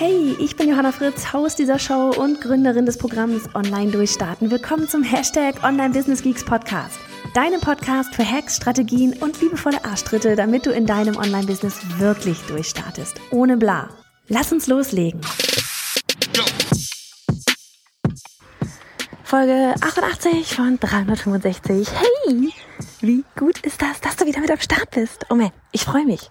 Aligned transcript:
Hey, 0.00 0.36
ich 0.38 0.54
bin 0.54 0.68
Johanna 0.68 0.92
Fritz, 0.92 1.32
Haus 1.32 1.56
dieser 1.56 1.80
Show 1.80 2.10
und 2.10 2.40
Gründerin 2.40 2.86
des 2.86 2.98
Programms 2.98 3.52
Online 3.56 3.90
Durchstarten. 3.90 4.48
Willkommen 4.48 4.86
zum 4.88 5.02
Hashtag 5.02 5.64
Online 5.64 5.92
Business 5.92 6.22
Geeks 6.22 6.44
Podcast. 6.44 7.00
Deinem 7.34 7.60
Podcast 7.60 8.14
für 8.14 8.24
Hacks, 8.24 8.58
Strategien 8.58 9.14
und 9.14 9.40
liebevolle 9.40 9.84
Arschtritte, 9.84 10.36
damit 10.36 10.66
du 10.66 10.70
in 10.70 10.86
deinem 10.86 11.16
Online-Business 11.16 11.80
wirklich 11.98 12.38
durchstartest. 12.42 13.20
Ohne 13.32 13.56
bla. 13.56 13.88
Lass 14.28 14.52
uns 14.52 14.68
loslegen. 14.68 15.20
Folge 19.24 19.74
88 19.80 20.54
von 20.54 20.78
365. 20.78 21.88
Hey, 21.90 22.52
wie 23.00 23.24
gut 23.36 23.58
ist 23.66 23.82
das, 23.82 24.00
dass 24.00 24.14
du 24.14 24.26
wieder 24.26 24.38
mit 24.38 24.52
am 24.52 24.60
Start 24.60 24.92
bist? 24.92 25.26
Oh 25.28 25.34
man, 25.34 25.50
ich 25.72 25.82
freue 25.82 26.04
mich. 26.04 26.30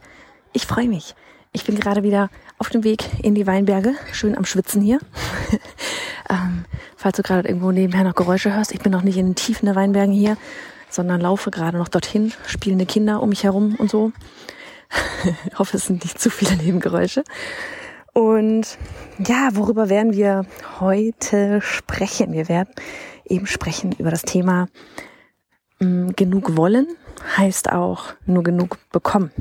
Ich 0.54 0.66
freue 0.66 0.88
mich. 0.88 1.16
Ich 1.58 1.66
bin 1.66 1.80
gerade 1.80 2.04
wieder 2.04 2.30
auf 2.60 2.70
dem 2.70 2.84
Weg 2.84 3.04
in 3.24 3.34
die 3.34 3.48
Weinberge, 3.48 3.96
schön 4.14 4.38
am 4.38 4.46
Schwitzen 4.46 4.80
hier. 4.80 5.00
ähm, 6.30 6.66
falls 6.96 7.18
du 7.18 7.24
gerade 7.24 7.48
irgendwo 7.48 7.72
nebenher 7.72 8.04
noch 8.04 8.14
Geräusche 8.14 8.54
hörst, 8.54 8.72
ich 8.72 8.80
bin 8.80 8.92
noch 8.92 9.02
nicht 9.02 9.18
in 9.18 9.26
den 9.26 9.36
Tiefen 9.36 9.66
der 9.66 9.74
Weinbergen 9.74 10.14
hier, 10.14 10.38
sondern 10.92 11.20
laufe 11.20 11.50
gerade 11.50 11.80
noch 11.80 11.88
dorthin, 11.88 12.32
spielende 12.46 12.86
Kinder 12.86 13.24
um 13.24 13.30
mich 13.30 13.44
herum 13.44 13.74
und 13.80 13.90
so. 13.90 14.12
ich 15.52 15.58
hoffe, 15.58 15.78
es 15.78 15.88
sind 15.88 16.04
nicht 16.04 16.22
zu 16.22 16.30
viele 16.30 16.56
Nebengeräusche. 16.58 17.24
Und 18.14 18.78
ja, 19.18 19.50
worüber 19.54 19.90
werden 19.90 20.14
wir 20.14 20.46
heute 20.80 21.60
sprechen? 21.64 22.34
Wir 22.34 22.50
werden 22.50 22.70
eben 23.26 23.48
sprechen 23.48 23.94
über 23.94 24.12
das 24.12 24.22
Thema 24.22 24.68
mh, 25.80 25.88
mm, 25.88 26.16
genug 26.16 26.56
wollen 26.56 26.86
heißt 27.36 27.72
auch 27.72 28.14
nur 28.28 28.44
genug 28.44 28.78
bekommen. 28.92 29.32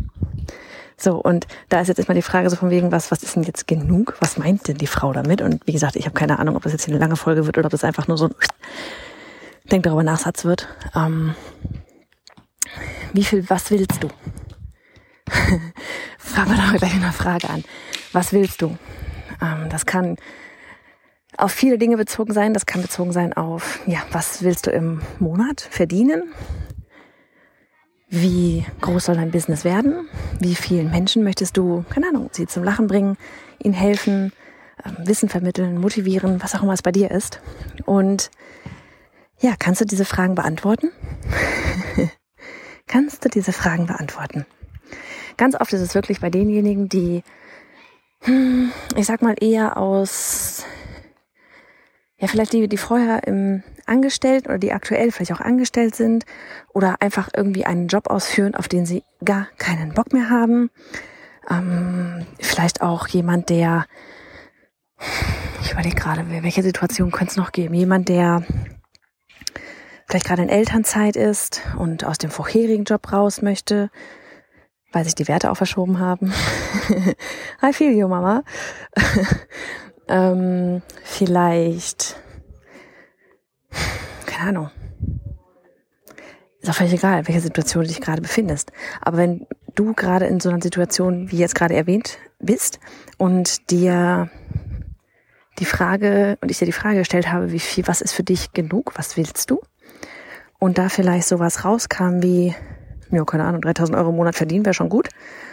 So, 0.98 1.16
und 1.16 1.46
da 1.68 1.80
ist 1.80 1.88
jetzt 1.88 1.98
erstmal 1.98 2.14
die 2.14 2.22
Frage 2.22 2.48
so 2.48 2.56
von 2.56 2.70
wegen, 2.70 2.90
was, 2.90 3.10
was 3.10 3.22
ist 3.22 3.36
denn 3.36 3.42
jetzt 3.42 3.66
genug? 3.66 4.16
Was 4.20 4.38
meint 4.38 4.66
denn 4.66 4.78
die 4.78 4.86
Frau 4.86 5.12
damit? 5.12 5.42
Und 5.42 5.66
wie 5.66 5.72
gesagt, 5.72 5.96
ich 5.96 6.06
habe 6.06 6.14
keine 6.18 6.38
Ahnung, 6.38 6.56
ob 6.56 6.62
das 6.62 6.72
jetzt 6.72 6.86
hier 6.86 6.94
eine 6.94 7.00
lange 7.00 7.16
Folge 7.16 7.44
wird 7.44 7.58
oder 7.58 7.66
ob 7.66 7.72
das 7.72 7.84
einfach 7.84 8.08
nur 8.08 8.16
so 8.16 8.26
ein 8.26 8.34
Denk 9.70 9.82
darüber 9.82 10.02
nach 10.02 10.18
Satz 10.18 10.44
wird. 10.44 10.68
Ähm, 10.94 11.34
wie 13.12 13.24
viel, 13.24 13.48
was 13.50 13.70
willst 13.70 14.02
du? 14.02 14.08
Fangen 16.18 16.50
wir 16.50 16.56
doch 16.56 16.78
gleich 16.78 16.94
mit 16.94 17.02
einer 17.02 17.12
Frage 17.12 17.50
an. 17.50 17.64
Was 18.12 18.32
willst 18.32 18.62
du? 18.62 18.78
Ähm, 19.42 19.68
das 19.68 19.84
kann 19.84 20.16
auf 21.36 21.52
viele 21.52 21.78
Dinge 21.78 21.96
bezogen 21.96 22.32
sein. 22.32 22.54
Das 22.54 22.64
kann 22.64 22.80
bezogen 22.80 23.12
sein 23.12 23.32
auf, 23.32 23.80
ja, 23.86 24.00
was 24.12 24.42
willst 24.42 24.66
du 24.66 24.70
im 24.70 25.02
Monat 25.18 25.60
verdienen? 25.60 26.32
Wie 28.18 28.64
groß 28.80 29.04
soll 29.04 29.16
dein 29.16 29.30
Business 29.30 29.62
werden? 29.62 30.08
Wie 30.40 30.54
vielen 30.54 30.90
Menschen 30.90 31.22
möchtest 31.22 31.54
du, 31.58 31.84
keine 31.90 32.08
Ahnung, 32.08 32.30
sie 32.32 32.46
zum 32.46 32.64
Lachen 32.64 32.86
bringen, 32.86 33.18
ihnen 33.62 33.74
helfen, 33.74 34.32
ähm, 34.86 34.96
Wissen 35.06 35.28
vermitteln, 35.28 35.78
motivieren, 35.78 36.42
was 36.42 36.54
auch 36.54 36.62
immer 36.62 36.72
es 36.72 36.80
bei 36.80 36.92
dir 36.92 37.10
ist? 37.10 37.42
Und 37.84 38.30
ja, 39.38 39.52
kannst 39.58 39.82
du 39.82 39.84
diese 39.84 40.06
Fragen 40.06 40.34
beantworten? 40.34 40.92
kannst 42.86 43.22
du 43.22 43.28
diese 43.28 43.52
Fragen 43.52 43.84
beantworten? 43.84 44.46
Ganz 45.36 45.54
oft 45.54 45.74
ist 45.74 45.82
es 45.82 45.94
wirklich 45.94 46.20
bei 46.20 46.30
denjenigen, 46.30 46.88
die, 46.88 47.22
hm, 48.22 48.72
ich 48.96 49.04
sag 49.04 49.20
mal, 49.20 49.34
eher 49.38 49.76
aus 49.76 50.64
ja, 52.18 52.28
vielleicht 52.28 52.52
die, 52.52 52.68
die 52.68 52.76
vorher 52.76 53.26
im 53.26 53.62
angestellt 53.86 54.46
oder 54.46 54.58
die 54.58 54.72
aktuell 54.72 55.12
vielleicht 55.12 55.32
auch 55.32 55.40
angestellt 55.40 55.94
sind 55.94 56.24
oder 56.72 56.96
einfach 57.00 57.28
irgendwie 57.34 57.66
einen 57.66 57.88
Job 57.88 58.08
ausführen, 58.08 58.54
auf 58.54 58.68
den 58.68 58.84
sie 58.84 59.04
gar 59.24 59.48
keinen 59.58 59.94
Bock 59.94 60.12
mehr 60.12 60.28
haben. 60.28 60.70
Ähm, 61.48 62.26
vielleicht 62.40 62.82
auch 62.82 63.06
jemand, 63.06 63.48
der, 63.50 63.86
ich 65.62 65.72
überlege 65.72 65.94
gerade, 65.94 66.24
welche 66.42 66.62
Situation 66.62 67.12
könnte 67.12 67.32
es 67.32 67.36
noch 67.36 67.52
geben? 67.52 67.74
Jemand, 67.74 68.08
der 68.08 68.44
vielleicht 70.08 70.26
gerade 70.26 70.42
in 70.42 70.48
Elternzeit 70.48 71.16
ist 71.16 71.62
und 71.78 72.04
aus 72.04 72.18
dem 72.18 72.30
vorherigen 72.30 72.84
Job 72.84 73.12
raus 73.12 73.42
möchte, 73.42 73.90
weil 74.92 75.04
sich 75.04 75.14
die 75.14 75.28
Werte 75.28 75.50
auch 75.50 75.56
verschoben 75.56 75.98
haben. 75.98 76.32
I 77.62 77.72
feel 77.72 77.92
you, 77.92 78.08
Mama. 78.08 78.42
Ähm, 80.08 80.82
vielleicht, 81.02 82.16
keine 84.26 84.48
Ahnung, 84.48 84.70
ist 86.60 86.70
auch 86.70 86.74
völlig 86.74 86.94
egal, 86.94 87.20
in 87.20 87.28
welcher 87.28 87.40
Situation 87.40 87.82
du 87.82 87.88
dich 87.88 88.00
gerade 88.00 88.22
befindest. 88.22 88.72
Aber 89.00 89.18
wenn 89.18 89.46
du 89.74 89.94
gerade 89.94 90.26
in 90.26 90.40
so 90.40 90.48
einer 90.48 90.60
Situation, 90.60 91.30
wie 91.30 91.38
jetzt 91.38 91.54
gerade 91.54 91.74
erwähnt, 91.74 92.18
bist 92.38 92.80
und 93.18 93.70
dir 93.70 94.30
die 95.58 95.64
Frage, 95.64 96.38
und 96.40 96.50
ich 96.50 96.58
dir 96.58 96.66
die 96.66 96.72
Frage 96.72 96.98
gestellt 96.98 97.30
habe, 97.32 97.52
wie 97.52 97.60
viel, 97.60 97.86
was 97.86 98.00
ist 98.00 98.12
für 98.12 98.22
dich 98.22 98.52
genug, 98.52 98.92
was 98.96 99.16
willst 99.16 99.50
du? 99.50 99.60
Und 100.58 100.78
da 100.78 100.88
vielleicht 100.88 101.28
sowas 101.28 101.64
rauskam 101.64 102.22
wie, 102.22 102.54
ja, 103.10 103.24
keine 103.24 103.44
Ahnung, 103.44 103.60
3000 103.60 103.96
Euro 103.96 104.10
im 104.10 104.16
Monat 104.16 104.34
verdienen 104.34 104.64
wäre 104.64 104.74
schon 104.74 104.88
gut. 104.88 105.08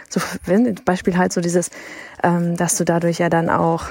So, 0.08 0.20
wenn, 0.44 0.74
Beispiel 0.84 1.16
halt 1.16 1.32
so 1.32 1.40
dieses, 1.40 1.70
ähm, 2.22 2.56
dass 2.56 2.76
du 2.76 2.84
dadurch 2.84 3.18
ja 3.18 3.28
dann 3.28 3.50
auch 3.50 3.86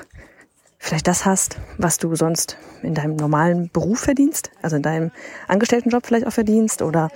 vielleicht 0.84 1.08
das 1.08 1.26
hast, 1.26 1.60
was 1.78 1.98
du 1.98 2.14
sonst 2.14 2.58
in 2.82 2.94
deinem 2.94 3.16
normalen 3.16 3.70
Beruf 3.70 4.02
verdienst, 4.02 4.52
also 4.62 4.76
in 4.76 4.82
deinem 4.82 5.12
Angestelltenjob 5.48 6.06
vielleicht 6.06 6.28
auch 6.28 6.34
verdienst 6.34 6.82
oder 6.82 7.10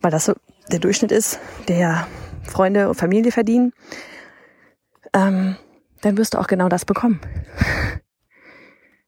weil 0.00 0.10
das 0.10 0.24
so 0.24 0.34
der 0.72 0.80
Durchschnitt 0.80 1.12
ist, 1.12 1.38
der 1.68 2.08
Freunde 2.42 2.88
und 2.88 2.96
Familie 2.96 3.30
verdienen, 3.30 3.72
ähm, 5.14 5.56
dann 6.00 6.18
wirst 6.18 6.34
du 6.34 6.38
auch 6.38 6.48
genau 6.48 6.68
das 6.68 6.84
bekommen. 6.84 7.20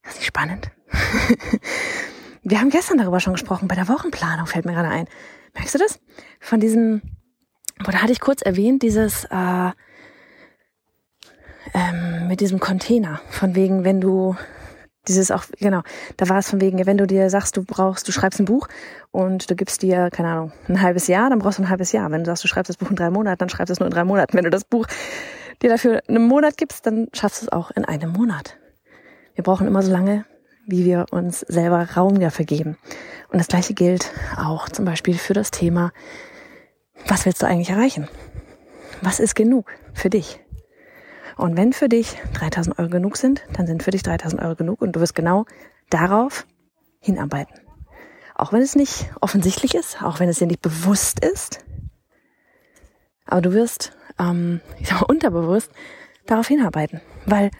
Das 0.04 0.12
ist 0.12 0.18
nicht 0.20 0.28
spannend. 0.28 0.70
Wir 2.44 2.60
haben 2.60 2.70
gestern 2.70 2.98
darüber 2.98 3.18
schon 3.18 3.32
gesprochen, 3.32 3.66
bei 3.66 3.74
der 3.74 3.88
Wochenplanung 3.88 4.46
fällt 4.46 4.64
mir 4.64 4.74
gerade 4.74 4.90
ein. 4.90 5.08
Merkst 5.54 5.74
du 5.74 5.78
das? 5.78 5.98
Von 6.38 6.60
diesem, 6.60 7.02
wo 7.84 7.90
da 7.90 8.00
hatte 8.00 8.12
ich 8.12 8.20
kurz 8.20 8.42
erwähnt, 8.42 8.84
dieses 8.84 9.24
äh, 9.24 9.70
ähm, 11.72 12.28
mit 12.28 12.40
diesem 12.40 12.60
Container. 12.60 13.20
Von 13.30 13.54
wegen, 13.54 13.84
wenn 13.84 14.00
du 14.00 14.36
dieses 15.08 15.30
auch, 15.30 15.44
genau, 15.58 15.82
da 16.16 16.28
war 16.28 16.38
es 16.38 16.48
von 16.50 16.60
wegen, 16.60 16.84
wenn 16.86 16.96
du 16.96 17.06
dir 17.06 17.28
sagst, 17.30 17.56
du 17.56 17.64
brauchst, 17.64 18.08
du 18.08 18.12
schreibst 18.12 18.40
ein 18.40 18.46
Buch 18.46 18.68
und 19.10 19.50
du 19.50 19.54
gibst 19.54 19.82
dir, 19.82 20.10
keine 20.10 20.28
Ahnung, 20.28 20.52
ein 20.68 20.80
halbes 20.80 21.06
Jahr, 21.06 21.30
dann 21.30 21.38
brauchst 21.38 21.58
du 21.58 21.62
ein 21.62 21.68
halbes 21.68 21.92
Jahr. 21.92 22.10
Wenn 22.10 22.24
du 22.24 22.26
sagst, 22.26 22.44
du 22.44 22.48
schreibst 22.48 22.70
das 22.70 22.76
Buch 22.76 22.90
in 22.90 22.96
drei 22.96 23.10
Monaten, 23.10 23.38
dann 23.38 23.48
schreibst 23.48 23.70
du 23.70 23.72
es 23.74 23.80
nur 23.80 23.86
in 23.86 23.94
drei 23.94 24.04
Monaten. 24.04 24.36
Wenn 24.36 24.44
du 24.44 24.50
das 24.50 24.64
Buch 24.64 24.86
dir 25.62 25.70
dafür 25.70 26.00
einen 26.08 26.26
Monat 26.26 26.56
gibst, 26.56 26.86
dann 26.86 27.08
schaffst 27.12 27.42
du 27.42 27.46
es 27.46 27.52
auch 27.52 27.70
in 27.70 27.84
einem 27.84 28.12
Monat. 28.12 28.58
Wir 29.34 29.44
brauchen 29.44 29.66
immer 29.66 29.82
so 29.82 29.92
lange, 29.92 30.24
wie 30.66 30.84
wir 30.84 31.06
uns 31.10 31.40
selber 31.40 31.86
Raum 31.96 32.18
dafür 32.20 32.44
geben. 32.44 32.78
Und 33.30 33.38
das 33.38 33.48
gleiche 33.48 33.74
gilt 33.74 34.10
auch 34.38 34.68
zum 34.68 34.84
Beispiel 34.84 35.14
für 35.14 35.34
das 35.34 35.50
Thema, 35.50 35.92
was 37.06 37.26
willst 37.26 37.42
du 37.42 37.46
eigentlich 37.46 37.70
erreichen? 37.70 38.08
Was 39.02 39.20
ist 39.20 39.34
genug 39.34 39.70
für 39.92 40.08
dich? 40.08 40.40
Und 41.36 41.56
wenn 41.56 41.72
für 41.72 41.88
dich 41.88 42.16
3000 42.34 42.78
Euro 42.78 42.88
genug 42.88 43.16
sind, 43.16 43.42
dann 43.52 43.66
sind 43.66 43.82
für 43.82 43.90
dich 43.90 44.02
3000 44.02 44.40
Euro 44.42 44.54
genug 44.54 44.80
und 44.80 44.92
du 44.92 45.00
wirst 45.00 45.14
genau 45.14 45.46
darauf 45.90 46.46
hinarbeiten. 47.00 47.60
Auch 48.34 48.52
wenn 48.52 48.62
es 48.62 48.74
nicht 48.74 49.10
offensichtlich 49.20 49.74
ist, 49.74 50.02
auch 50.02 50.20
wenn 50.20 50.28
es 50.28 50.38
dir 50.38 50.46
nicht 50.46 50.62
bewusst 50.62 51.24
ist, 51.24 51.64
aber 53.26 53.40
du 53.40 53.52
wirst, 53.52 53.92
ähm, 54.18 54.60
ich 54.78 54.88
sag 54.88 55.00
mal, 55.00 55.06
unterbewusst 55.06 55.70
darauf 56.26 56.46
hinarbeiten. 56.46 57.00
Weil 57.26 57.50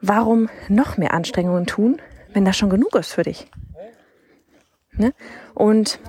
warum 0.00 0.48
noch 0.68 0.96
mehr 0.96 1.14
Anstrengungen 1.14 1.66
tun, 1.66 2.00
wenn 2.32 2.44
das 2.44 2.56
schon 2.56 2.70
genug 2.70 2.94
ist 2.96 3.12
für 3.12 3.22
dich? 3.22 3.46
Ne? 4.92 5.14
Und 5.54 6.00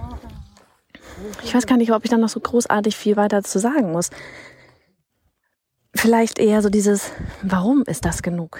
ich 1.43 1.53
weiß 1.53 1.67
gar 1.67 1.77
nicht, 1.77 1.91
ob 1.93 2.03
ich 2.03 2.09
dann 2.11 2.21
noch 2.21 2.29
so 2.29 2.39
großartig 2.39 2.97
viel 2.97 3.15
weiter 3.15 3.43
zu 3.43 3.59
sagen 3.59 3.91
muss 3.91 4.09
vielleicht 6.03 6.37
eher 6.37 6.61
so 6.61 6.69
dieses, 6.69 7.13
warum 7.43 7.83
ist 7.87 8.03
das 8.03 8.23
genug? 8.23 8.59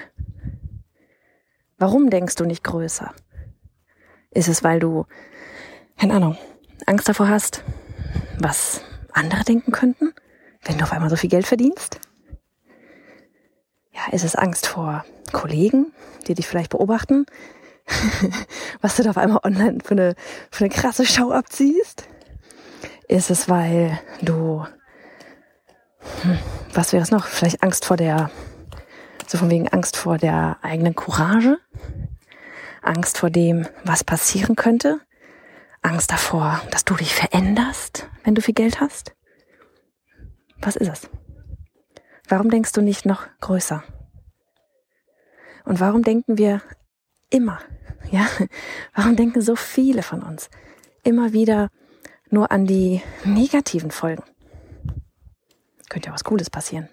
Warum 1.76 2.08
denkst 2.08 2.36
du 2.36 2.46
nicht 2.46 2.64
größer? 2.64 3.12
Ist 4.30 4.48
es, 4.48 4.64
weil 4.64 4.80
du, 4.80 5.04
keine 5.98 6.14
Ahnung, 6.14 6.38
Angst 6.86 7.06
davor 7.06 7.28
hast, 7.28 7.62
was 8.38 8.80
andere 9.12 9.44
denken 9.44 9.72
könnten, 9.72 10.14
wenn 10.64 10.78
du 10.78 10.84
auf 10.84 10.92
einmal 10.94 11.10
so 11.10 11.16
viel 11.16 11.28
Geld 11.28 11.46
verdienst? 11.46 12.00
Ja, 13.92 14.10
ist 14.12 14.24
es 14.24 14.36
Angst 14.36 14.66
vor 14.66 15.04
Kollegen, 15.30 15.92
die 16.26 16.34
dich 16.34 16.46
vielleicht 16.46 16.70
beobachten, 16.70 17.26
was 18.80 18.96
du 18.96 19.02
da 19.02 19.10
auf 19.10 19.18
einmal 19.18 19.40
online 19.44 19.80
für 19.84 19.92
eine, 19.92 20.14
für 20.50 20.64
eine 20.64 20.72
krasse 20.72 21.04
Show 21.04 21.30
abziehst? 21.30 22.08
Ist 23.06 23.30
es, 23.30 23.50
weil 23.50 24.00
du, 24.22 24.64
was 26.72 26.92
wäre 26.92 27.02
es 27.02 27.10
noch? 27.10 27.26
Vielleicht 27.26 27.62
Angst 27.62 27.84
vor 27.84 27.96
der, 27.96 28.30
so 29.26 29.38
von 29.38 29.50
wegen 29.50 29.68
Angst 29.68 29.96
vor 29.96 30.18
der 30.18 30.58
eigenen 30.62 30.94
Courage? 30.94 31.58
Angst 32.82 33.18
vor 33.18 33.30
dem, 33.30 33.66
was 33.84 34.04
passieren 34.04 34.56
könnte? 34.56 35.00
Angst 35.82 36.10
davor, 36.10 36.60
dass 36.70 36.84
du 36.84 36.94
dich 36.94 37.14
veränderst, 37.14 38.08
wenn 38.24 38.34
du 38.34 38.42
viel 38.42 38.54
Geld 38.54 38.80
hast? 38.80 39.14
Was 40.60 40.76
ist 40.76 40.88
es? 40.88 41.10
Warum 42.28 42.50
denkst 42.50 42.72
du 42.72 42.80
nicht 42.80 43.04
noch 43.04 43.26
größer? 43.40 43.82
Und 45.64 45.80
warum 45.80 46.02
denken 46.02 46.38
wir 46.38 46.62
immer, 47.30 47.60
ja, 48.10 48.26
warum 48.94 49.16
denken 49.16 49.40
so 49.40 49.56
viele 49.56 50.02
von 50.02 50.22
uns 50.22 50.50
immer 51.02 51.32
wieder 51.32 51.70
nur 52.30 52.50
an 52.50 52.66
die 52.66 53.02
negativen 53.24 53.90
Folgen? 53.90 54.24
Könnte 55.88 56.08
ja 56.08 56.14
was 56.14 56.24
Cooles 56.24 56.50
passieren. 56.50 56.88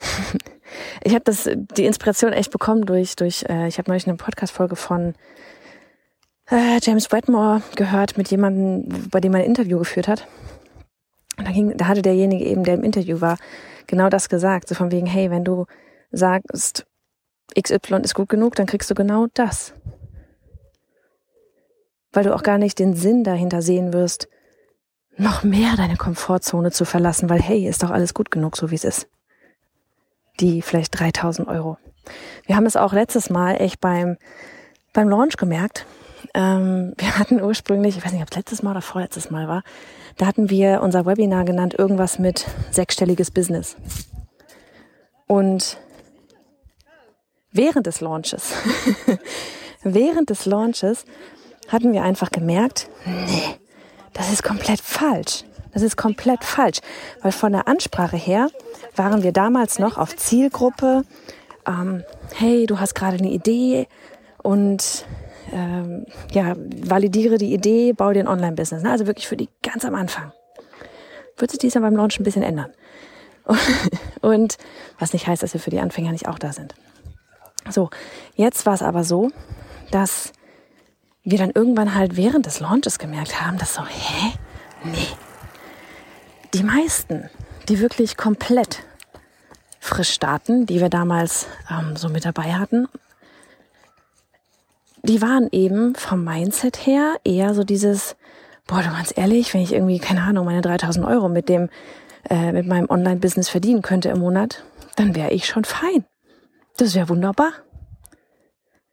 Ich 1.04 1.14
habe 1.14 1.24
das 1.24 1.50
die 1.76 1.84
Inspiration 1.84 2.32
echt 2.32 2.50
bekommen 2.50 2.86
durch 2.86 3.16
durch 3.16 3.44
äh, 3.48 3.66
ich 3.66 3.78
habe 3.78 3.90
neulich 3.90 4.06
eine 4.06 4.16
Podcast 4.16 4.52
Folge 4.52 4.76
von 4.76 5.14
äh, 6.50 6.78
James 6.80 7.10
Wetmore 7.12 7.62
gehört 7.76 8.16
mit 8.16 8.30
jemandem, 8.30 9.08
bei 9.10 9.20
dem 9.20 9.34
er 9.34 9.40
ein 9.40 9.46
Interview 9.46 9.78
geführt 9.78 10.08
hat. 10.08 10.26
Und 11.38 11.48
da 11.48 11.52
ging 11.52 11.76
da 11.76 11.86
hatte 11.88 12.02
derjenige 12.02 12.44
eben, 12.44 12.64
der 12.64 12.74
im 12.74 12.84
Interview 12.84 13.20
war, 13.20 13.38
genau 13.86 14.08
das 14.08 14.28
gesagt, 14.28 14.68
so 14.68 14.74
von 14.74 14.90
wegen 14.90 15.06
hey, 15.06 15.30
wenn 15.30 15.44
du 15.44 15.66
sagst, 16.10 16.86
XY 17.58 18.00
ist 18.02 18.14
gut 18.14 18.28
genug, 18.28 18.54
dann 18.54 18.66
kriegst 18.66 18.90
du 18.90 18.94
genau 18.94 19.26
das. 19.34 19.74
Weil 22.12 22.24
du 22.24 22.34
auch 22.34 22.42
gar 22.42 22.58
nicht 22.58 22.78
den 22.78 22.94
Sinn 22.94 23.24
dahinter 23.24 23.62
sehen 23.62 23.92
wirst, 23.92 24.28
noch 25.16 25.42
mehr 25.42 25.76
deine 25.76 25.96
Komfortzone 25.96 26.70
zu 26.70 26.84
verlassen, 26.84 27.28
weil 27.28 27.40
hey, 27.40 27.68
ist 27.68 27.82
doch 27.82 27.90
alles 27.90 28.14
gut 28.14 28.30
genug, 28.30 28.56
so 28.56 28.70
wie 28.70 28.74
es 28.74 28.84
ist. 28.84 29.08
Die 30.40 30.62
vielleicht 30.62 30.98
3000 30.98 31.48
Euro. 31.48 31.78
Wir 32.46 32.56
haben 32.56 32.66
es 32.66 32.76
auch 32.76 32.92
letztes 32.92 33.30
Mal 33.30 33.60
echt 33.60 33.80
beim, 33.80 34.16
beim 34.92 35.08
Launch 35.08 35.36
gemerkt. 35.36 35.86
Ähm, 36.34 36.94
wir 36.96 37.18
hatten 37.18 37.42
ursprünglich, 37.42 37.96
ich 37.96 38.04
weiß 38.04 38.12
nicht, 38.12 38.22
ob 38.22 38.30
es 38.30 38.36
letztes 38.36 38.62
Mal 38.62 38.72
oder 38.72 38.82
vorletztes 38.82 39.30
Mal 39.30 39.48
war, 39.48 39.62
da 40.16 40.26
hatten 40.26 40.50
wir 40.50 40.80
unser 40.82 41.06
Webinar 41.06 41.44
genannt, 41.44 41.74
irgendwas 41.78 42.18
mit 42.18 42.46
sechsstelliges 42.70 43.30
Business. 43.30 43.76
Und 45.26 45.78
während 47.50 47.86
des 47.86 48.00
Launches, 48.00 48.52
während 49.82 50.30
des 50.30 50.46
Launches 50.46 51.04
hatten 51.68 51.92
wir 51.92 52.02
einfach 52.02 52.30
gemerkt, 52.30 52.88
nee, 53.04 53.58
das 54.12 54.32
ist 54.32 54.42
komplett 54.42 54.80
falsch. 54.80 55.44
Das 55.72 55.82
ist 55.82 55.96
komplett 55.96 56.44
falsch, 56.44 56.80
weil 57.22 57.32
von 57.32 57.52
der 57.52 57.66
Ansprache 57.66 58.16
her 58.16 58.48
waren 58.94 59.22
wir 59.22 59.32
damals 59.32 59.78
noch 59.78 59.96
auf 59.96 60.14
Zielgruppe. 60.16 61.04
Ähm, 61.66 62.04
hey, 62.34 62.66
du 62.66 62.78
hast 62.78 62.94
gerade 62.94 63.16
eine 63.16 63.30
Idee 63.30 63.88
und 64.42 65.06
ähm, 65.50 66.06
ja, 66.30 66.54
validiere 66.56 67.38
die 67.38 67.54
Idee, 67.54 67.92
baue 67.92 68.14
dir 68.14 68.20
ein 68.20 68.28
Online-Business. 68.28 68.82
Ne? 68.82 68.90
Also 68.90 69.06
wirklich 69.06 69.26
für 69.26 69.36
die 69.36 69.48
ganz 69.62 69.84
am 69.84 69.94
Anfang. 69.94 70.32
Wird 71.38 71.50
sich 71.50 71.58
dies 71.58 71.74
ja 71.74 71.80
beim 71.80 71.96
Launch 71.96 72.20
ein 72.20 72.24
bisschen 72.24 72.42
ändern. 72.42 72.72
Und 74.20 74.56
was 74.98 75.12
nicht 75.12 75.26
heißt, 75.26 75.42
dass 75.42 75.54
wir 75.54 75.60
für 75.60 75.70
die 75.70 75.80
Anfänger 75.80 76.12
nicht 76.12 76.28
auch 76.28 76.38
da 76.38 76.52
sind. 76.52 76.74
So, 77.70 77.90
jetzt 78.34 78.66
war 78.66 78.74
es 78.74 78.82
aber 78.82 79.04
so, 79.04 79.30
dass 79.90 80.32
wir 81.24 81.38
dann 81.38 81.50
irgendwann 81.50 81.94
halt 81.94 82.16
während 82.16 82.46
des 82.46 82.60
Launches 82.60 82.98
gemerkt 82.98 83.40
haben, 83.40 83.58
dass 83.58 83.74
so, 83.74 83.84
hä? 83.84 84.32
Nee. 84.84 85.08
Die 86.54 86.64
meisten, 86.64 87.30
die 87.68 87.80
wirklich 87.80 88.16
komplett 88.16 88.84
frisch 89.78 90.10
starten, 90.10 90.66
die 90.66 90.80
wir 90.80 90.88
damals 90.88 91.46
ähm, 91.70 91.96
so 91.96 92.08
mit 92.08 92.24
dabei 92.24 92.54
hatten, 92.54 92.88
die 95.02 95.20
waren 95.20 95.48
eben 95.50 95.94
vom 95.94 96.24
Mindset 96.24 96.86
her 96.86 97.16
eher 97.24 97.54
so 97.54 97.64
dieses, 97.64 98.16
boah, 98.66 98.82
du 98.82 98.90
ganz 98.90 99.12
ehrlich, 99.16 99.52
wenn 99.54 99.62
ich 99.62 99.72
irgendwie, 99.72 99.98
keine 99.98 100.22
Ahnung, 100.22 100.44
meine 100.44 100.60
3000 100.60 101.06
Euro 101.06 101.28
mit 101.28 101.48
dem, 101.48 101.68
äh, 102.30 102.52
mit 102.52 102.66
meinem 102.66 102.88
Online-Business 102.88 103.48
verdienen 103.48 103.82
könnte 103.82 104.10
im 104.10 104.20
Monat, 104.20 104.64
dann 104.96 105.14
wäre 105.14 105.30
ich 105.30 105.46
schon 105.46 105.64
fein. 105.64 106.04
Das 106.76 106.94
wäre 106.94 107.08
wunderbar. 107.08 107.52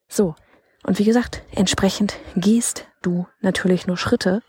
So. 0.08 0.36
Und 0.84 1.00
wie 1.00 1.06
gesagt, 1.06 1.44
entsprechend 1.54 2.18
gehst 2.36 2.88
du 3.02 3.28
natürlich 3.42 3.88
nur 3.88 3.98
Schritte, 3.98 4.42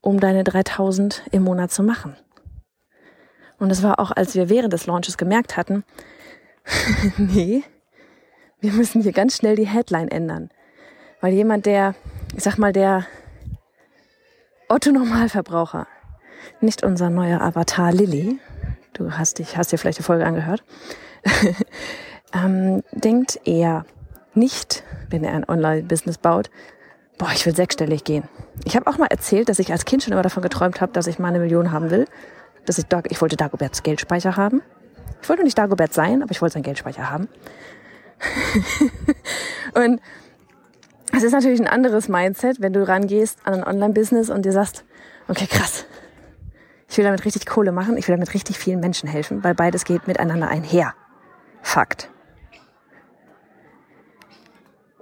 um 0.00 0.20
deine 0.20 0.44
3000 0.44 1.22
im 1.32 1.42
Monat 1.42 1.70
zu 1.70 1.82
machen. 1.82 2.16
Und 3.58 3.70
es 3.70 3.82
war 3.82 3.98
auch, 3.98 4.10
als 4.10 4.34
wir 4.34 4.48
während 4.48 4.72
des 4.72 4.86
Launches 4.86 5.16
gemerkt 5.16 5.56
hatten, 5.56 5.84
nee, 7.16 7.64
wir 8.60 8.72
müssen 8.72 9.02
hier 9.02 9.12
ganz 9.12 9.36
schnell 9.36 9.56
die 9.56 9.66
Headline 9.66 10.08
ändern. 10.08 10.50
Weil 11.20 11.34
jemand, 11.34 11.66
der, 11.66 11.94
ich 12.36 12.42
sag 12.42 12.58
mal, 12.58 12.72
der 12.72 13.06
Otto 14.68 14.90
Normalverbraucher, 14.90 15.86
nicht 16.60 16.82
unser 16.82 17.10
neuer 17.10 17.40
Avatar 17.40 17.92
Lilly, 17.92 18.38
du 18.92 19.12
hast 19.12 19.38
dich, 19.38 19.56
hast 19.56 19.72
dir 19.72 19.78
vielleicht 19.78 19.98
die 19.98 20.02
Folge 20.02 20.26
angehört, 20.26 20.64
ähm, 22.34 22.82
denkt 22.92 23.40
er 23.44 23.84
nicht, 24.36 24.82
wenn 25.10 25.24
er 25.24 25.32
ein 25.32 25.48
Online-Business 25.48 26.18
baut, 26.18 26.50
boah, 27.18 27.30
ich 27.34 27.46
will 27.46 27.54
sechsstellig 27.54 28.04
gehen. 28.04 28.24
Ich 28.64 28.76
habe 28.76 28.86
auch 28.86 28.98
mal 28.98 29.06
erzählt, 29.06 29.48
dass 29.48 29.58
ich 29.58 29.72
als 29.72 29.84
Kind 29.84 30.02
schon 30.02 30.12
immer 30.12 30.22
davon 30.22 30.42
geträumt 30.42 30.80
habe, 30.80 30.92
dass 30.92 31.06
ich 31.06 31.18
mal 31.18 31.28
eine 31.28 31.38
Million 31.38 31.72
haben 31.72 31.90
will. 31.90 32.06
Dass 32.66 32.78
ich, 32.78 32.86
ich 33.10 33.20
wollte 33.20 33.36
Dagoberts 33.36 33.82
Geldspeicher 33.82 34.36
haben. 34.36 34.62
Ich 35.22 35.28
wollte 35.28 35.42
nicht 35.42 35.56
Dagobert 35.56 35.92
sein, 35.92 36.22
aber 36.22 36.32
ich 36.32 36.40
wollte 36.40 36.54
seinen 36.54 36.62
Geldspeicher 36.62 37.10
haben. 37.10 37.28
und 39.74 40.00
es 41.12 41.22
ist 41.22 41.32
natürlich 41.32 41.60
ein 41.60 41.68
anderes 41.68 42.08
Mindset, 42.08 42.60
wenn 42.60 42.72
du 42.72 42.86
rangehst 42.86 43.38
an 43.44 43.54
ein 43.54 43.64
Online-Business 43.64 44.30
und 44.30 44.44
dir 44.44 44.52
sagst, 44.52 44.84
okay, 45.28 45.46
krass, 45.46 45.86
ich 46.88 46.96
will 46.96 47.04
damit 47.04 47.24
richtig 47.24 47.46
Kohle 47.46 47.72
machen, 47.72 47.96
ich 47.96 48.08
will 48.08 48.14
damit 48.14 48.34
richtig 48.34 48.58
vielen 48.58 48.80
Menschen 48.80 49.08
helfen, 49.08 49.42
weil 49.44 49.54
beides 49.54 49.84
geht 49.84 50.06
miteinander 50.06 50.48
einher. 50.48 50.94
Fakt. 51.62 52.10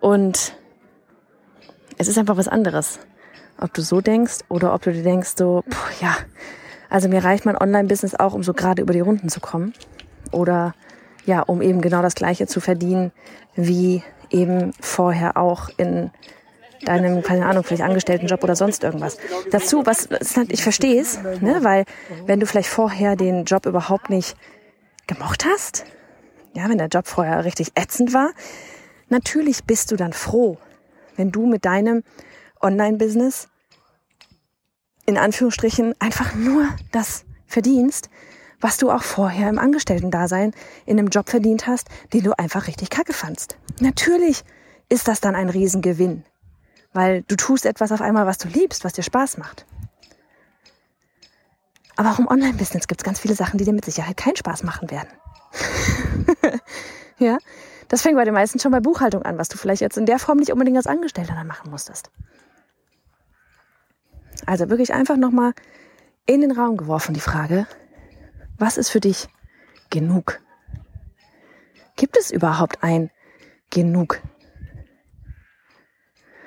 Und 0.02 0.54
es 1.96 2.08
ist 2.08 2.19
einfach 2.19 2.37
was 2.37 2.49
anderes, 2.49 2.99
ob 3.56 3.73
du 3.73 3.82
so 3.82 4.00
denkst 4.00 4.40
oder 4.49 4.75
ob 4.75 4.82
du 4.82 4.92
dir 4.92 5.04
denkst, 5.04 5.35
so, 5.37 5.62
puh, 5.71 6.04
ja, 6.04 6.16
also 6.90 7.09
mir 7.09 7.23
reicht 7.23 7.47
mein 7.47 7.56
Online-Business 7.56 8.16
auch, 8.16 8.35
um 8.35 8.42
so 8.42 8.52
gerade 8.52 8.82
über 8.82 8.92
die 8.92 9.00
Runden 9.00 9.28
zu 9.28 9.38
kommen. 9.38 9.73
Oder 10.32 10.75
ja, 11.25 11.40
um 11.40 11.62
eben 11.62 11.80
genau 11.80 12.02
das 12.02 12.16
Gleiche 12.16 12.49
zu 12.49 12.61
verdienen, 12.61 13.12
wie 13.54 14.02
eben 14.28 14.73
vorher 14.80 15.37
auch 15.37 15.68
in 15.76 16.11
deinem, 16.85 17.23
keine 17.23 17.47
Ahnung, 17.47 17.62
vielleicht 17.62 17.85
Angestelltenjob 17.85 18.42
oder 18.42 18.56
sonst 18.56 18.82
irgendwas. 18.82 19.18
Dazu, 19.52 19.87
was, 19.87 20.09
ich 20.49 20.64
verstehe 20.64 21.00
es, 21.00 21.23
ne, 21.40 21.61
weil 21.62 21.85
wenn 22.26 22.40
du 22.40 22.47
vielleicht 22.47 22.71
vorher 22.71 23.14
den 23.14 23.44
Job 23.44 23.66
überhaupt 23.66 24.11
nicht 24.11 24.37
gemocht 25.06 25.44
hast, 25.47 25.85
ja, 26.54 26.68
wenn 26.68 26.78
der 26.78 26.88
Job 26.88 27.06
vorher 27.06 27.44
richtig 27.44 27.71
ätzend 27.76 28.12
war, 28.12 28.32
natürlich 29.12 29.64
bist 29.64 29.92
du 29.92 29.97
dann 29.97 30.12
froh, 30.12 30.59
wenn 31.16 31.31
du 31.31 31.47
mit 31.47 31.64
deinem 31.64 32.02
Online-Business 32.61 33.49
in 35.07 35.16
Anführungsstrichen 35.16 35.95
einfach 36.00 36.35
nur 36.35 36.69
das 36.90 37.25
verdienst, 37.47 38.09
was 38.61 38.78
du 38.78 38.90
auch 38.90 39.02
vorher 39.02 39.49
im 39.49 39.59
Angestellten-Dasein 39.59 40.52
in 40.87 40.99
einem 40.99 41.09
Job 41.09 41.28
verdient 41.28 41.66
hast, 41.66 41.88
den 42.12 42.23
du 42.23 42.38
einfach 42.38 42.66
richtig 42.66 42.90
kacke 42.90 43.12
fandst. 43.12 43.57
Natürlich 43.81 44.45
ist 44.88 45.09
das 45.09 45.21
dann 45.21 45.35
ein 45.35 45.49
Riesengewinn, 45.49 46.25
weil 46.92 47.23
du 47.23 47.37
tust 47.37 47.66
etwas 47.66 47.92
auf 47.92 48.00
einmal, 48.00 48.26
was 48.26 48.38
du 48.38 48.49
liebst, 48.49 48.85
was 48.85 48.92
dir 48.92 49.02
Spaß 49.02 49.38
macht. 49.38 49.66
Aber 51.97 52.12
auch 52.12 52.19
im 52.19 52.28
Online-Business 52.28 52.87
gibt 52.87 53.02
es 53.02 53.04
ganz 53.04 53.21
viele 53.21 53.35
Sachen, 53.35 53.59
die 53.59 53.64
dir 53.64 53.73
mit 53.73 53.85
Sicherheit 53.85 54.16
keinen 54.16 54.37
Spaß 54.37 54.62
machen 54.62 54.90
werden. 54.90 55.09
ja, 57.19 57.38
das 57.92 58.00
fängt 58.00 58.16
bei 58.16 58.25
den 58.25 58.32
meisten 58.32 58.58
schon 58.58 58.72
bei 58.72 58.80
Buchhaltung 58.80 59.20
an, 59.20 59.37
was 59.37 59.50
du 59.50 59.58
vielleicht 59.58 59.82
jetzt 59.82 59.99
in 59.99 60.06
der 60.06 60.18
Form 60.18 60.38
nicht 60.38 60.50
unbedingt 60.50 60.78
als 60.78 60.87
Angestellter 60.87 61.34
dann 61.34 61.46
machen 61.46 61.70
musstest. 61.70 62.11
Also 64.46 64.70
wirklich 64.70 64.94
einfach 64.94 65.18
nochmal 65.18 65.52
in 66.25 66.40
den 66.40 66.52
Raum 66.52 66.78
geworfen 66.78 67.12
die 67.12 67.20
Frage, 67.20 67.66
was 68.56 68.78
ist 68.78 68.88
für 68.88 69.00
dich 69.00 69.28
genug? 69.90 70.40
Gibt 71.94 72.16
es 72.16 72.30
überhaupt 72.30 72.82
ein 72.82 73.11
genug? 73.68 74.22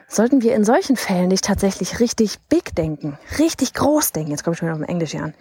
Sollten 0.08 0.42
wir 0.42 0.56
in 0.56 0.64
solchen 0.64 0.96
Fällen 0.96 1.28
nicht 1.28 1.46
tatsächlich 1.46 2.00
richtig 2.00 2.40
big 2.50 2.74
denken, 2.74 3.20
richtig 3.38 3.76
groß 3.76 4.14
denken, 4.14 4.32
jetzt 4.32 4.44
komme 4.44 4.56
ich 4.56 4.58
schon 4.58 4.68
wieder 4.68 4.82
auf 4.82 4.90
Englisch 4.90 5.12
hier 5.12 5.26
an, 5.26 5.36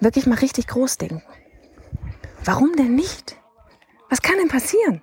wirklich 0.00 0.26
mal 0.26 0.36
richtig 0.36 0.66
groß 0.66 0.98
denken. 0.98 1.22
Warum 2.44 2.76
denn 2.76 2.94
nicht? 2.94 3.38
Was 4.08 4.22
kann 4.22 4.38
denn 4.38 4.48
passieren? 4.48 5.02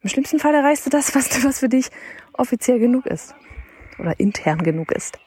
Im 0.00 0.08
schlimmsten 0.08 0.38
Fall 0.38 0.54
erreichst 0.54 0.86
du 0.86 0.90
das, 0.90 1.14
was, 1.14 1.44
was 1.44 1.58
für 1.58 1.68
dich 1.68 1.90
offiziell 2.32 2.78
genug 2.78 3.06
ist. 3.06 3.34
Oder 3.98 4.18
intern 4.20 4.62
genug 4.62 4.92
ist. 4.92 5.18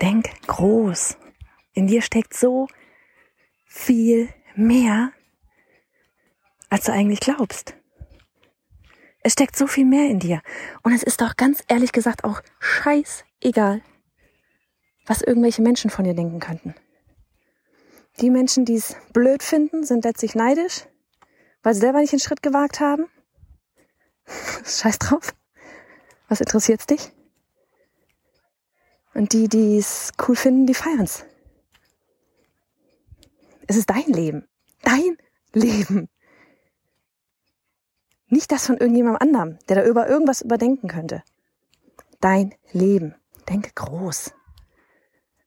Denk 0.00 0.28
groß. 0.46 1.16
In 1.74 1.86
dir 1.86 2.02
steckt 2.02 2.34
so 2.34 2.68
viel 3.66 4.28
mehr, 4.56 5.12
als 6.68 6.84
du 6.84 6.92
eigentlich 6.92 7.20
glaubst. 7.20 7.76
Es 9.22 9.34
steckt 9.34 9.56
so 9.56 9.66
viel 9.66 9.84
mehr 9.84 10.08
in 10.08 10.18
dir. 10.18 10.40
Und 10.82 10.92
es 10.92 11.02
ist 11.02 11.20
doch 11.20 11.36
ganz 11.36 11.62
ehrlich 11.68 11.92
gesagt 11.92 12.24
auch 12.24 12.40
scheißegal, 12.58 13.82
was 15.06 15.22
irgendwelche 15.22 15.62
Menschen 15.62 15.90
von 15.90 16.04
dir 16.04 16.14
denken 16.14 16.40
könnten. 16.40 16.74
Die 18.20 18.30
Menschen, 18.30 18.64
die 18.64 18.76
es 18.76 18.96
blöd 19.12 19.42
finden, 19.42 19.84
sind 19.84 20.04
letztlich 20.04 20.34
neidisch, 20.34 20.86
weil 21.62 21.74
sie 21.74 21.80
selber 21.80 22.00
nicht 22.00 22.12
den 22.12 22.20
Schritt 22.20 22.42
gewagt 22.42 22.80
haben. 22.80 23.06
Scheiß 24.64 24.98
drauf. 24.98 25.34
Was 26.28 26.40
interessiert's 26.40 26.86
dich? 26.86 27.12
Und 29.14 29.32
die, 29.32 29.48
die 29.48 29.76
es 29.76 30.12
cool 30.26 30.36
finden, 30.36 30.66
die 30.66 30.74
feiern's. 30.74 31.24
Es 33.66 33.76
ist 33.76 33.90
dein 33.90 34.06
Leben. 34.06 34.48
Dein 34.82 35.16
Leben. 35.52 36.08
Nicht 38.28 38.52
das 38.52 38.66
von 38.66 38.76
irgendjemandem 38.76 39.20
anderem, 39.20 39.58
der 39.68 39.76
da 39.76 39.84
über 39.84 40.08
irgendwas 40.08 40.40
überdenken 40.40 40.88
könnte. 40.88 41.22
Dein 42.20 42.54
Leben. 42.72 43.16
Denke 43.48 43.70
groß. 43.74 44.32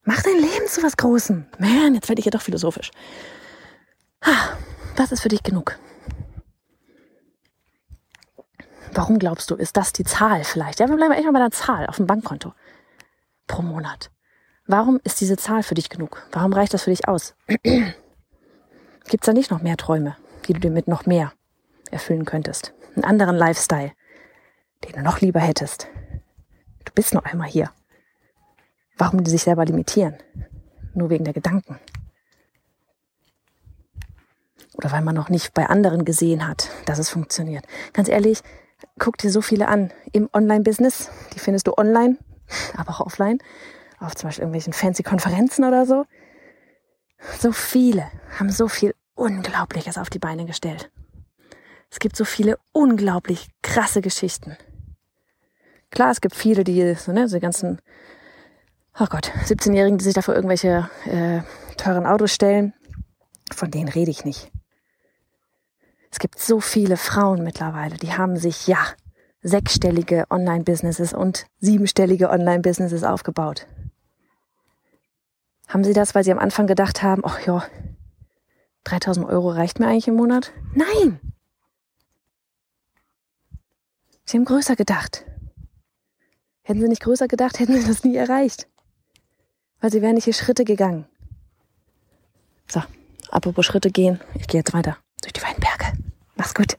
Mach 0.04 0.22
dein 0.22 0.36
Leben 0.38 0.68
zu 0.68 0.84
was 0.84 0.98
Großem. 0.98 1.46
Man, 1.60 1.96
jetzt 1.96 2.10
werde 2.10 2.20
ich 2.20 2.26
ja 2.26 2.32
doch 2.32 2.42
philosophisch. 2.42 2.92
Was 4.98 5.12
ist 5.12 5.22
für 5.22 5.30
dich 5.30 5.44
genug? 5.44 5.80
Warum 8.96 9.18
glaubst 9.18 9.50
du, 9.50 9.56
ist 9.56 9.76
das 9.76 9.92
die 9.92 10.04
Zahl 10.04 10.44
vielleicht? 10.44 10.80
Ja, 10.80 10.88
wir 10.88 10.96
bleiben 10.96 11.14
echt 11.14 11.26
mal 11.26 11.34
bei 11.34 11.40
der 11.40 11.52
Zahl 11.52 11.88
auf 11.88 11.98
dem 11.98 12.06
Bankkonto 12.06 12.54
pro 13.48 13.62
Monat. 13.62 14.12
Warum 14.68 15.00
ist 15.04 15.20
diese 15.20 15.36
Zahl 15.36 15.64
für 15.64 15.74
dich 15.74 15.90
genug? 15.90 16.26
Warum 16.32 16.54
reicht 16.54 16.74
das 16.74 16.84
für 16.84 16.92
dich 16.92 17.08
aus? 17.08 17.36
Gibt 17.64 19.24
es 19.24 19.26
da 19.26 19.34
nicht 19.34 19.52
noch 19.52 19.62
mehr 19.62 19.78
Träume, 19.78 20.16
die 20.48 20.54
du 20.54 20.60
dir 20.60 20.72
mit 20.72 20.88
noch 20.88 21.06
mehr 21.06 21.34
erfüllen 21.92 22.26
könntest? 22.26 22.74
Einen 22.96 23.04
anderen 23.04 23.36
Lifestyle, 23.36 23.92
den 24.86 24.94
du 24.94 25.02
noch 25.02 25.22
lieber 25.22 25.40
hättest. 25.40 25.88
Du 26.86 26.94
bist 26.94 27.14
nur 27.14 27.26
einmal 27.26 27.50
hier. 27.50 27.72
Warum 28.98 29.24
die 29.24 29.32
sich 29.32 29.44
selber 29.44 29.66
limitieren? 29.66 30.16
Nur 30.94 31.10
wegen 31.10 31.26
der 31.26 31.34
Gedanken. 31.34 31.80
Oder 34.76 34.92
weil 34.92 35.02
man 35.02 35.16
noch 35.16 35.30
nicht 35.30 35.54
bei 35.54 35.68
anderen 35.68 36.06
gesehen 36.06 36.48
hat, 36.48 36.70
dass 36.86 37.00
es 37.00 37.10
funktioniert. 37.10 37.66
Ganz 37.92 38.08
ehrlich, 38.08 38.42
guck 39.00 39.18
dir 39.18 39.32
so 39.32 39.42
viele 39.42 39.68
an 39.68 39.92
im 40.12 40.30
Online-Business. 40.34 41.10
Die 41.34 41.40
findest 41.40 41.68
du 41.68 41.74
online, 41.78 42.18
aber 42.78 42.92
auch 42.92 43.02
offline. 43.02 43.40
Auf 44.00 44.16
zum 44.16 44.28
Beispiel 44.28 44.44
irgendwelchen 44.44 44.74
fancy 44.74 45.04
Konferenzen 45.04 45.64
oder 45.64 45.86
so. 45.86 46.06
So 47.40 47.52
viele 47.52 48.10
haben 48.38 48.50
so 48.50 48.68
viel 48.68 48.96
Unglaubliches 49.16 49.98
auf 49.98 50.10
die 50.10 50.20
Beine 50.20 50.46
gestellt. 50.46 50.92
Es 51.90 52.00
gibt 52.00 52.16
so 52.16 52.26
viele 52.26 52.58
unglaublich 52.72 53.50
krasse 53.62 54.02
Geschichten. 54.02 54.58
Klar, 55.92 56.10
es 56.12 56.22
gibt 56.22 56.36
viele, 56.36 56.64
die 56.64 56.96
so, 56.96 57.12
ne, 57.12 57.28
so 57.28 57.38
die 57.38 57.42
ganzen 57.42 57.80
oh 59.00 59.06
Gott, 59.10 59.32
17-Jährigen, 59.46 59.98
die 59.98 60.04
sich 60.04 60.14
da 60.14 60.22
vor 60.22 60.36
irgendwelche 60.36 60.90
äh, 61.06 61.42
teuren 61.78 62.06
Autos 62.06 62.34
stellen, 62.34 62.74
von 63.52 63.72
denen 63.72 63.90
rede 63.90 64.12
ich 64.12 64.26
nicht. 64.26 64.52
Es 66.14 66.20
gibt 66.20 66.40
so 66.40 66.60
viele 66.60 66.96
Frauen 66.96 67.44
mittlerweile, 67.44 67.98
die 67.98 68.14
haben 68.14 68.38
sich, 68.38 68.68
ja, 68.68 68.78
sechsstellige 69.42 70.26
Online-Businesses 70.30 71.12
und 71.12 71.48
siebenstellige 71.60 72.30
Online-Businesses 72.30 73.04
aufgebaut. 73.04 73.66
Haben 75.68 75.84
sie 75.84 75.94
das, 75.94 76.14
weil 76.14 76.24
sie 76.24 76.32
am 76.32 76.38
Anfang 76.38 76.68
gedacht 76.68 77.02
haben, 77.02 77.24
ach 77.26 77.46
ja, 77.48 77.66
3000 78.84 79.28
Euro 79.28 79.50
reicht 79.50 79.80
mir 79.80 79.88
eigentlich 79.88 80.08
im 80.08 80.16
Monat? 80.16 80.54
Nein! 80.76 81.20
Sie 84.24 84.38
haben 84.38 84.46
größer 84.46 84.76
gedacht. 84.76 85.26
Hätten 86.62 86.80
sie 86.80 86.88
nicht 86.88 87.02
größer 87.02 87.28
gedacht, 87.28 87.60
hätten 87.60 87.74
sie 87.74 87.88
das 87.88 88.04
nie 88.04 88.16
erreicht 88.16 88.68
weil 89.84 89.92
sie 89.92 90.02
wären 90.02 90.16
nicht 90.16 90.28
die 90.28 90.34
Schritte 90.34 90.64
gegangen. 90.64 91.06
So, 92.70 92.82
apropos 93.30 93.66
Schritte 93.66 93.92
gehen, 93.92 94.22
ich 94.34 94.48
gehe 94.48 94.62
jetzt 94.62 94.74
weiter 94.74 94.98
durch 95.22 95.34
die 95.34 95.42
Weinberge. 95.42 95.73
Mach's 96.44 96.56
gut. 96.56 96.76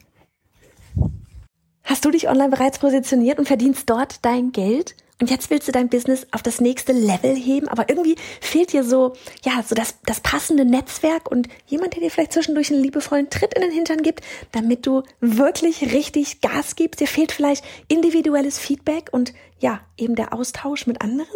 Hast 1.85 2.05
du 2.05 2.11
dich 2.11 2.29
online 2.29 2.51
bereits 2.51 2.79
positioniert 2.79 3.39
und 3.39 3.47
verdienst 3.47 3.89
dort 3.89 4.23
dein 4.23 4.53
Geld? 4.53 4.95
Und 5.23 5.31
jetzt 5.31 5.49
willst 5.49 5.67
du 5.67 5.73
dein 5.73 5.89
Business 5.89 6.27
auf 6.33 6.43
das 6.43 6.61
nächste 6.61 6.93
Level 6.93 7.35
heben, 7.35 7.67
aber 7.69 7.89
irgendwie 7.89 8.17
fehlt 8.43 8.75
dir 8.75 8.85
so, 8.85 9.15
ja, 9.43 9.63
so 9.67 9.75
das, 9.75 9.95
das 10.05 10.21
passende 10.21 10.67
Netzwerk 10.67 11.31
und 11.31 11.49
jemand, 11.65 11.95
der 11.95 12.03
dir 12.03 12.11
vielleicht 12.11 12.35
zwischendurch 12.35 12.71
einen 12.71 12.83
liebevollen 12.83 13.31
Tritt 13.31 13.55
in 13.55 13.63
den 13.63 13.71
Hintern 13.71 14.03
gibt, 14.03 14.21
damit 14.53 14.85
du 14.85 15.03
wirklich 15.21 15.95
richtig 15.95 16.43
Gas 16.43 16.77
gibst. 16.77 17.01
Dir 17.01 17.07
fehlt 17.07 17.33
vielleicht 17.33 17.65
individuelles 17.89 18.59
Feedback 18.59 19.09
und 19.13 19.33
ja, 19.61 19.81
eben 19.97 20.15
der 20.15 20.35
Austausch 20.35 20.87
mit 20.87 21.01
anderen. 21.01 21.31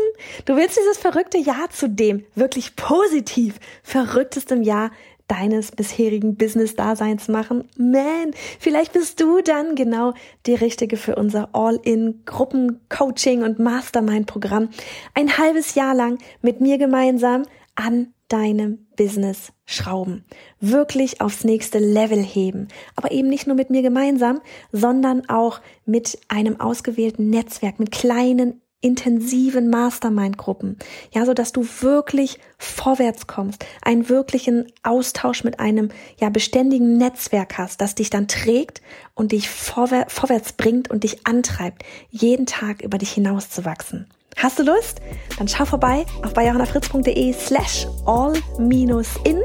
Du 0.44 0.54
willst 0.54 0.76
dieses 0.76 0.98
verrückte 0.98 1.38
Jahr 1.38 1.70
zu 1.70 1.88
dem 1.88 2.26
wirklich 2.34 2.76
positiv 2.76 3.58
verrücktestem 3.82 4.62
Jahr 4.62 4.90
deines 5.28 5.70
bisherigen 5.70 6.36
Business-Daseins 6.36 7.28
machen. 7.28 7.68
Man, 7.76 8.32
vielleicht 8.58 8.94
bist 8.94 9.20
du 9.20 9.40
dann 9.42 9.76
genau 9.76 10.14
die 10.46 10.54
Richtige 10.54 10.96
für 10.96 11.16
unser 11.16 11.50
All-in-Gruppen-Coaching 11.54 13.42
und 13.42 13.58
Mastermind-Programm. 13.58 14.70
Ein 15.14 15.38
halbes 15.38 15.74
Jahr 15.74 15.94
lang 15.94 16.18
mit 16.42 16.60
mir 16.60 16.78
gemeinsam 16.78 17.44
an 17.74 18.12
deinem 18.28 18.86
Business 18.96 19.52
schrauben. 19.64 20.24
Wirklich 20.60 21.20
aufs 21.20 21.44
nächste 21.44 21.78
Level 21.78 22.22
heben. 22.22 22.68
Aber 22.96 23.12
eben 23.12 23.28
nicht 23.28 23.46
nur 23.46 23.56
mit 23.56 23.70
mir 23.70 23.82
gemeinsam, 23.82 24.40
sondern 24.72 25.28
auch 25.28 25.60
mit 25.86 26.18
einem 26.28 26.60
ausgewählten 26.60 27.30
Netzwerk, 27.30 27.78
mit 27.78 27.90
kleinen 27.90 28.60
intensiven 28.80 29.70
Mastermind-Gruppen, 29.70 30.78
ja, 31.12 31.24
so 31.26 31.34
dass 31.34 31.52
du 31.52 31.66
wirklich 31.80 32.38
vorwärts 32.58 33.26
kommst, 33.26 33.64
einen 33.82 34.08
wirklichen 34.08 34.70
Austausch 34.82 35.42
mit 35.42 35.58
einem 35.58 35.90
ja 36.20 36.30
beständigen 36.30 36.96
Netzwerk 36.96 37.58
hast, 37.58 37.80
das 37.80 37.96
dich 37.96 38.10
dann 38.10 38.28
trägt 38.28 38.80
und 39.14 39.32
dich 39.32 39.48
vorwär 39.48 40.06
vorwärts 40.08 40.52
bringt 40.52 40.90
und 40.90 41.02
dich 41.04 41.26
antreibt, 41.26 41.82
jeden 42.10 42.46
Tag 42.46 42.82
über 42.82 42.98
dich 42.98 43.10
hinaus 43.10 43.50
zu 43.50 43.64
wachsen. 43.64 44.06
Hast 44.36 44.60
du 44.60 44.62
Lust? 44.62 45.00
Dann 45.36 45.48
schau 45.48 45.64
vorbei 45.64 46.06
auf 46.22 46.32
bayerhannafritz.de 46.32 47.32
slash 47.32 47.88
all-in. 48.06 49.42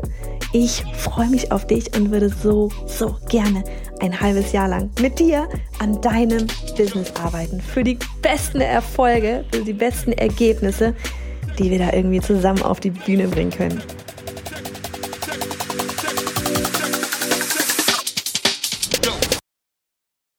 Ich 0.55 0.83
freue 0.93 1.29
mich 1.29 1.51
auf 1.51 1.65
dich 1.65 1.98
und 1.98 2.12
würde 2.12 2.29
so, 2.29 2.69
so 2.86 3.15
gerne 3.27 3.63
ein 4.01 4.22
halbes 4.22 4.51
Jahr 4.51 4.67
lang 4.67 4.91
mit 5.01 5.17
dir 5.17 5.50
an 5.79 6.00
deinem 6.00 6.45
Business 6.77 7.12
arbeiten. 7.15 7.60
Für 7.60 7.83
die 7.83 7.98
besten 8.22 8.62
Erfolge, 8.62 9.45
für 9.51 9.63
die 9.63 9.74
besten 9.74 10.12
Ergebnisse, 10.12 10.93
die 11.57 11.72
wir 11.72 11.79
da 11.79 11.91
irgendwie 11.91 12.22
zusammen 12.22 12.62
auf 12.62 12.79
die 12.79 12.91
Bühne 12.91 13.27
bringen 13.29 13.50
können. 13.50 13.81